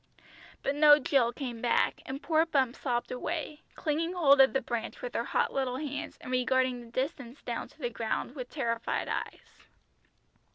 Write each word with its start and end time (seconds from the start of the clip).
But 0.63 0.73
no 0.73 0.97
Jill 0.97 1.31
came 1.31 1.61
back, 1.61 2.01
and 2.07 2.23
poor 2.23 2.43
Bumps 2.47 2.79
sobbed 2.79 3.11
away, 3.11 3.61
clinging 3.75 4.13
hold 4.13 4.41
of 4.41 4.51
the 4.51 4.59
branch 4.61 4.99
with 5.03 5.13
her 5.13 5.25
hot 5.25 5.53
little 5.53 5.77
hands 5.77 6.17
and 6.21 6.31
regarding 6.31 6.79
the 6.83 6.87
distance 6.91 7.43
down 7.43 7.67
to 7.67 7.77
the 7.79 7.91
ground 7.91 8.33
with 8.35 8.49
terrified 8.49 9.07
eyes. 9.07 9.67